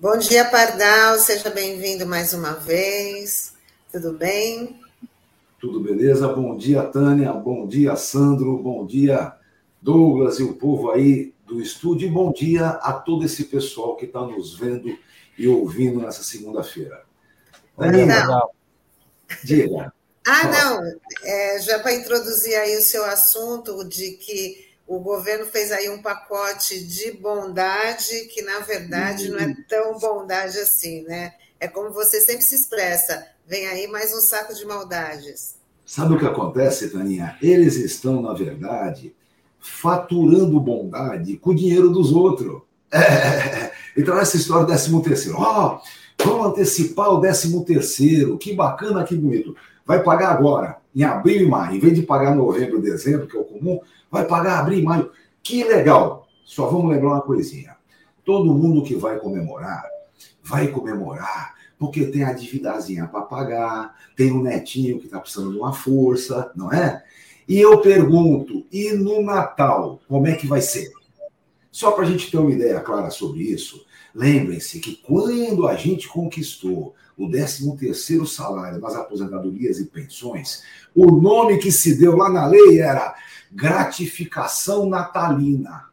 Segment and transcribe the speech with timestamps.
[0.00, 3.52] Bom dia, Pardal, seja bem-vindo mais uma vez.
[3.92, 4.80] Tudo bem?
[5.60, 6.26] Tudo beleza?
[6.26, 7.30] Bom dia, Tânia.
[7.34, 8.56] Bom dia, Sandro.
[8.56, 9.34] Bom dia,
[9.78, 12.08] Douglas e o povo aí do estúdio.
[12.08, 14.96] E bom dia a todo esse pessoal que está nos vendo
[15.36, 17.02] e ouvindo nessa segunda-feira.
[17.76, 18.50] Não.
[19.44, 19.92] Diga.
[20.26, 20.80] Ah, não.
[21.22, 26.02] É, já para introduzir aí o seu assunto de que o governo fez aí um
[26.02, 29.56] pacote de bondade que, na verdade, não é uhum.
[29.68, 31.34] tão bondade assim, né?
[31.60, 35.54] É como você sempre se expressa, vem aí mais um saco de maldades.
[35.86, 37.36] Sabe o que acontece, Taninha?
[37.40, 39.14] Eles estão, na verdade,
[39.60, 42.62] faturando bondade com o dinheiro dos outros.
[42.90, 43.70] É.
[43.96, 49.02] Então, essa história do 13 terceiro, ó, oh, vamos antecipar o 13 terceiro, que bacana,
[49.02, 49.54] que bonito.
[49.84, 53.40] Vai pagar agora, em abril e maio, em vez de pagar novembro, dezembro, que é
[53.40, 53.80] o comum,
[54.10, 55.10] vai pagar abril e maio.
[55.42, 56.26] Que legal!
[56.44, 57.76] Só vamos lembrar uma coisinha.
[58.24, 59.84] Todo mundo que vai comemorar,
[60.42, 65.58] vai comemorar porque tem a dívidazinha para pagar, tem um netinho que está precisando de
[65.58, 67.02] uma força, não é?
[67.48, 70.92] E eu pergunto, e no Natal, como é que vai ser?
[71.70, 76.08] Só para a gente ter uma ideia clara sobre isso, lembrem-se que quando a gente
[76.08, 80.62] conquistou o 13º salário nas aposentadorias e pensões,
[80.94, 83.14] o nome que se deu lá na lei era
[83.52, 85.90] gratificação natalina.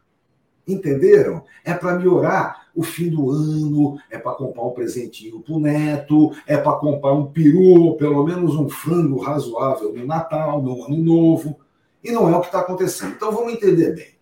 [0.66, 1.44] Entenderam?
[1.64, 6.32] É para melhorar o fim do ano, é para comprar um presentinho para o neto,
[6.46, 11.58] é para comprar um peru, pelo menos um frango razoável no Natal, no Ano Novo.
[12.04, 13.12] E não é o que está acontecendo.
[13.12, 14.17] Então vamos entender bem.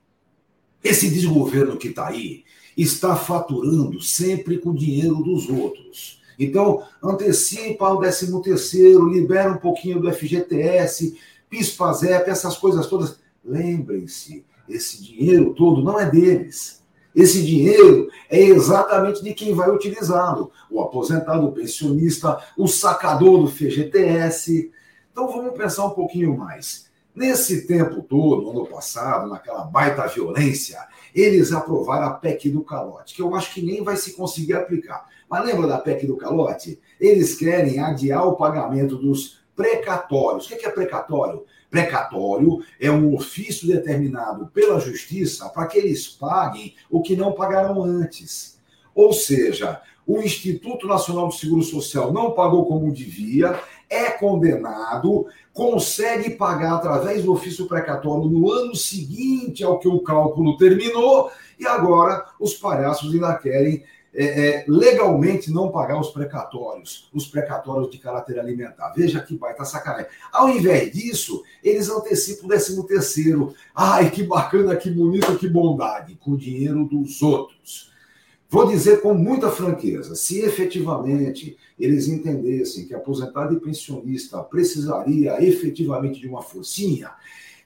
[0.83, 2.45] Esse desgoverno que está aí
[2.77, 6.23] está faturando sempre com o dinheiro dos outros.
[6.39, 11.19] Então, antecipa o 13 terceiro, libera um pouquinho do FGTS,
[11.49, 13.19] PIS-PASEP, essas coisas todas.
[13.45, 16.85] Lembrem-se, esse dinheiro todo não é deles.
[17.15, 23.49] Esse dinheiro é exatamente de quem vai utilizá-lo: o aposentado, o pensionista, o sacador do
[23.49, 24.71] FGTS.
[25.11, 26.91] Então vamos pensar um pouquinho mais.
[27.17, 30.79] Nesse tempo todo, ano passado, naquela baita violência,
[31.15, 35.09] eles aprovaram a PEC do calote, que eu acho que nem vai se conseguir aplicar.
[35.27, 36.79] Mas lembra da PEC do calote?
[37.01, 40.45] Eles querem adiar o pagamento dos precatórios.
[40.45, 41.47] O que é precatório?
[41.71, 47.83] Precatório é um ofício determinado pela justiça para que eles paguem o que não pagaram
[47.83, 48.61] antes.
[48.95, 53.59] Ou seja, o Instituto Nacional do Seguro Social não pagou como devia,
[53.89, 60.57] é condenado, consegue pagar através do ofício precatório no ano seguinte ao que o cálculo
[60.57, 63.85] terminou, e agora os palhaços ainda querem
[64.19, 68.91] é, é, legalmente não pagar os precatórios, os precatórios de caráter alimentar.
[68.97, 70.07] Veja que baita sacanagem.
[70.33, 73.55] Ao invés disso, eles antecipam o 13 terceiro.
[73.75, 77.93] Ai, que bacana, que bonito, que bondade, com o dinheiro dos outros.
[78.49, 86.21] Vou dizer com muita franqueza, se efetivamente eles entendessem que aposentado e pensionista precisaria efetivamente
[86.21, 87.11] de uma forcinha,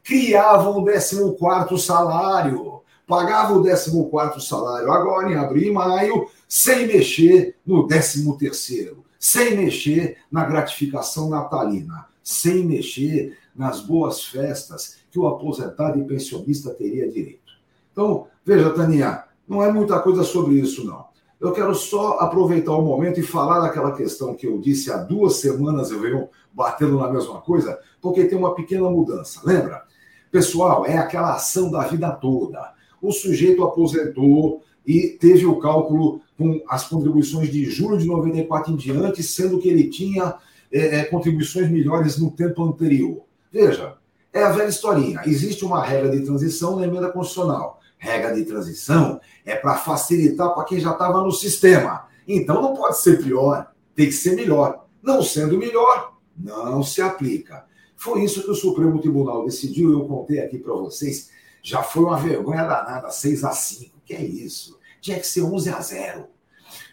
[0.02, 7.56] criavam o 14º salário, pagavam o 14º salário agora em abril e maio, sem mexer
[7.66, 15.26] no 13 terceiro, sem mexer na gratificação natalina, sem mexer nas boas festas que o
[15.26, 17.52] aposentado e pensionista teria direito.
[17.92, 21.10] Então, veja, Tania, não é muita coisa sobre isso, não.
[21.40, 25.36] Eu quero só aproveitar o momento e falar daquela questão que eu disse há duas
[25.36, 29.40] semanas, eu venho batendo na mesma coisa, porque tem uma pequena mudança.
[29.44, 29.82] Lembra?
[30.30, 32.72] Pessoal, é aquela ação da vida toda.
[33.02, 38.76] O sujeito aposentou, e teve o cálculo com as contribuições de julho de 94 em
[38.76, 40.36] diante, sendo que ele tinha
[40.72, 43.22] é, é, contribuições melhores no tempo anterior.
[43.52, 43.94] Veja,
[44.32, 45.22] é a velha historinha.
[45.26, 47.79] Existe uma regra de transição na emenda constitucional.
[48.00, 52.08] Regra de transição é para facilitar para quem já estava no sistema.
[52.26, 54.86] Então não pode ser pior, tem que ser melhor.
[55.00, 57.64] Não sendo melhor, não se aplica.
[57.96, 61.30] Foi isso que o Supremo Tribunal decidiu, eu contei aqui para vocês.
[61.62, 64.76] Já foi uma vergonha danada, 6 a 5 que é isso?
[65.00, 66.26] Tinha que ser 11 a 0.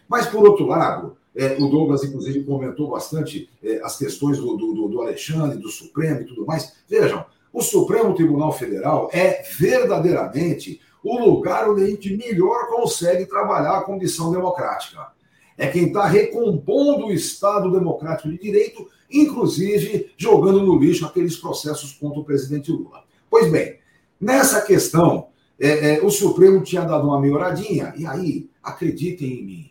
[0.08, 4.88] Mas, por outro lado, é, o Douglas, inclusive, comentou bastante é, as questões do, do,
[4.88, 6.74] do Alexandre, do Supremo e tudo mais.
[6.88, 13.78] Vejam, o Supremo Tribunal Federal é verdadeiramente o lugar onde a gente melhor consegue trabalhar
[13.78, 15.08] a condição democrática.
[15.56, 21.92] É quem está recompondo o Estado democrático de direito, inclusive jogando no lixo aqueles processos
[21.92, 23.02] contra o presidente Lula.
[23.28, 23.78] Pois bem,
[24.20, 25.28] nessa questão
[25.58, 29.70] é, é, o Supremo tinha dado uma melhoradinha, e aí, acreditem em mim,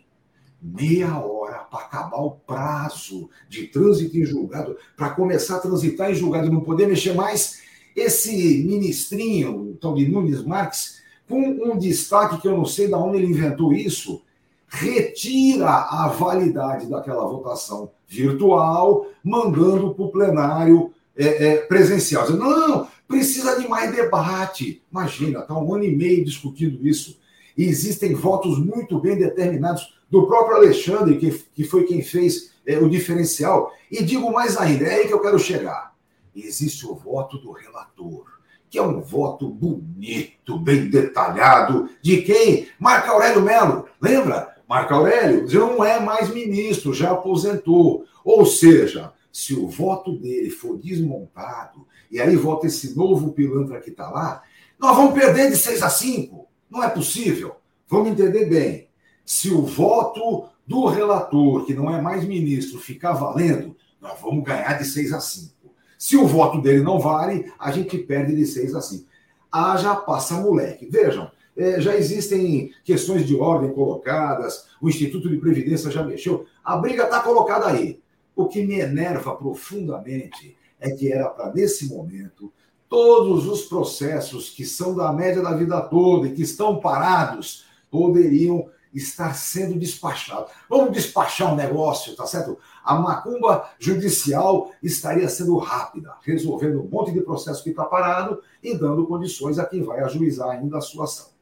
[0.62, 6.16] meia hora para acabar o prazo de trânsito em julgado, para começar a transitar em
[6.16, 7.62] julgado e não poder mexer mais,
[7.96, 12.94] esse ministrinho, o tal de Nunes Marques, com um destaque que eu não sei de
[12.94, 14.22] onde ele inventou isso,
[14.68, 22.30] retira a validade daquela votação virtual, mandando para o plenário é, é, presencial.
[22.32, 24.82] Não, precisa de mais debate.
[24.92, 27.20] Imagina, está um ano e meio discutindo isso.
[27.58, 32.78] E existem votos muito bem determinados do próprio Alexandre, que, que foi quem fez é,
[32.78, 33.72] o diferencial.
[33.92, 35.96] E digo mais ainda, é aí que eu quero chegar.
[36.36, 38.26] Existe o voto do relator,
[38.70, 42.68] que é um voto bonito, bem detalhado, de quem?
[42.80, 43.86] Marco Aurélio Melo.
[44.02, 44.56] Lembra?
[44.68, 48.06] Marco Aurélio já não é mais ministro, já aposentou.
[48.24, 53.90] Ou seja, se o voto dele for desmontado, e aí vota esse novo pilantra que
[53.90, 54.44] está lá,
[54.80, 56.48] nós vamos perder de 6 a 5.
[56.70, 57.56] Não é possível.
[57.88, 58.90] Vamos entender bem.
[59.26, 64.74] Se o voto do relator, que não é mais ministro, ficar valendo, nós vamos ganhar
[64.78, 65.54] de 6 a 5.
[65.98, 69.06] Se o voto dele não vale, a gente perde de 6 a 5.
[69.52, 70.86] Haja passa moleque.
[70.86, 76.78] Vejam, é, já existem questões de ordem colocadas, o Instituto de Previdência já mexeu, a
[76.78, 78.00] briga está colocada aí.
[78.36, 82.54] O que me enerva profundamente é que era para, nesse momento,
[82.88, 88.70] todos os processos que são da média da vida toda e que estão parados poderiam
[88.98, 90.52] estar sendo despachados.
[90.70, 92.58] Vamos despachar um negócio, tá certo?
[92.84, 98.76] A macumba judicial estaria sendo rápida, resolvendo um monte de processo que está parado e
[98.76, 101.38] dando condições a quem vai ajuizar ainda a sua ação.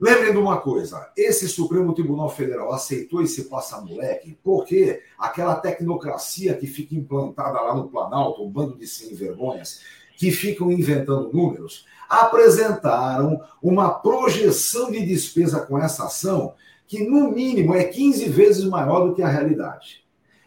[0.00, 6.66] Lembrem de uma coisa: esse Supremo Tribunal Federal aceitou esse passa-moleque porque aquela tecnocracia que
[6.66, 9.80] fica implantada lá no Planalto, um bando de sem-vergonhas,
[10.16, 16.54] que ficam inventando números, apresentaram uma projeção de despesa com essa ação
[16.86, 20.04] que, no mínimo, é 15 vezes maior do que a realidade.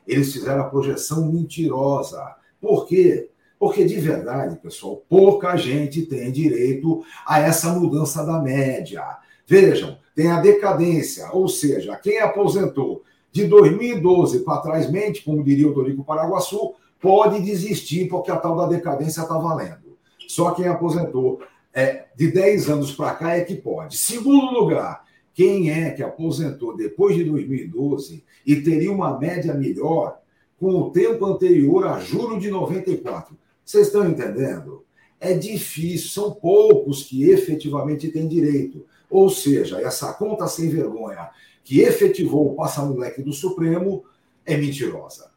[0.08, 2.36] Eles fizeram a projeção mentirosa.
[2.62, 3.30] Por quê?
[3.60, 9.04] Porque, de verdade, pessoal, pouca gente tem direito a essa mudança da média.
[9.46, 15.68] Vejam, tem a decadência, ou seja, quem aposentou de 2012 para trás mente, como diria
[15.68, 19.98] o Dorico Paraguaçu, pode desistir porque a tal da decadência está valendo.
[20.28, 21.42] Só quem aposentou
[21.74, 23.98] é, de 10 anos para cá é que pode.
[23.98, 30.20] Segundo lugar, quem é que aposentou depois de 2012 e teria uma média melhor
[30.60, 33.38] com o tempo anterior a julho de 94?
[33.64, 34.84] Vocês estão entendendo?
[35.20, 38.86] É difícil, são poucos que efetivamente têm direito.
[39.10, 41.30] Ou seja, essa conta sem vergonha
[41.64, 44.04] que efetivou o passa-moleque do Supremo
[44.46, 45.37] é mentirosa.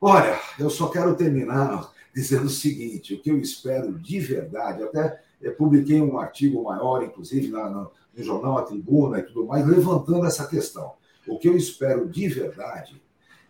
[0.00, 5.20] Olha, eu só quero terminar dizendo o seguinte: o que eu espero de verdade, até
[5.58, 10.26] publiquei um artigo maior, inclusive, na, no, no jornal A Tribuna e tudo mais, levantando
[10.26, 10.92] essa questão.
[11.26, 13.00] O que eu espero de verdade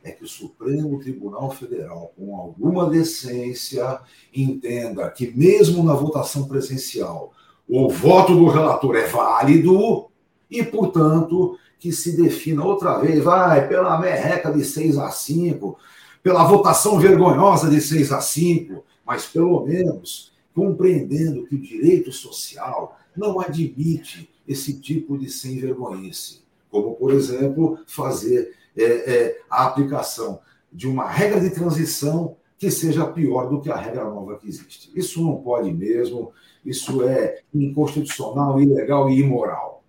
[0.02, 4.00] é que o Supremo Tribunal Federal, com alguma decência,
[4.34, 7.32] entenda que, mesmo na votação presencial,
[7.68, 10.08] o voto do relator é válido
[10.50, 15.78] e, portanto, que se defina outra vez, vai, pela merreca de 6 a 5,
[16.22, 22.98] pela votação vergonhosa de 6 a 5, mas pelo menos compreendendo que o direito social
[23.16, 30.40] não admite esse tipo de sem vergonhice, como, por exemplo, fazer é, é, a aplicação
[30.72, 34.90] de uma regra de transição que seja pior do que a regra nova que existe.
[34.94, 36.32] Isso não pode mesmo,
[36.64, 39.79] isso é inconstitucional, ilegal e imoral.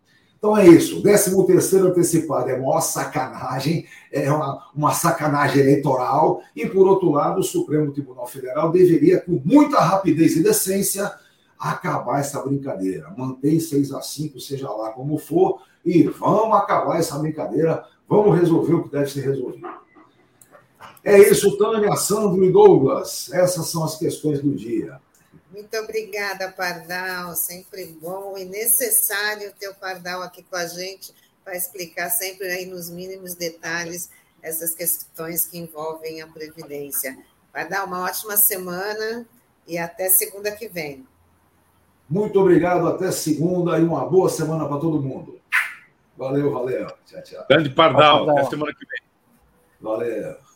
[0.41, 1.03] Então é isso.
[1.03, 6.41] 13 terceiro antecipado é maior sacanagem, é uma, uma sacanagem eleitoral.
[6.55, 11.13] E, por outro lado, o Supremo Tribunal Federal deveria, com muita rapidez e decência,
[11.59, 13.13] acabar essa brincadeira.
[13.15, 18.73] Mantém 6 a 5, seja lá como for, e vamos acabar essa brincadeira, vamos resolver
[18.73, 19.69] o que deve ser resolvido.
[21.03, 23.31] É isso, Tânia, Sandro e Douglas.
[23.31, 24.99] Essas são as questões do dia.
[25.51, 27.35] Muito obrigada, Pardal.
[27.35, 32.65] Sempre bom e necessário ter o Pardal aqui com a gente para explicar sempre aí
[32.65, 34.09] nos mínimos detalhes
[34.41, 37.17] essas questões que envolvem a Previdência.
[37.51, 39.25] Pardal, uma ótima semana
[39.67, 41.05] e até segunda que vem.
[42.09, 45.39] Muito obrigado, até segunda e uma boa semana para todo mundo.
[46.17, 46.87] Valeu, valeu.
[47.05, 47.45] Tchau, tchau.
[47.49, 49.01] Grande Pardal, até semana que vem.
[49.79, 50.50] Valeu.